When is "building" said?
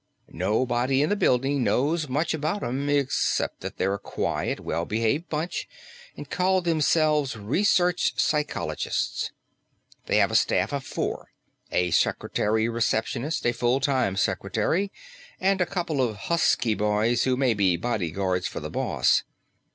1.15-1.63